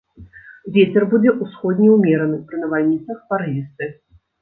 Вецер 0.77 1.05
будзе 1.11 1.35
ўсходні 1.43 1.91
ўмераны, 1.99 2.43
пры 2.49 2.65
навальніцах 2.65 3.25
парывісты. 3.33 3.97